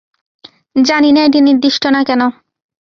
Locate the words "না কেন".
1.87-2.21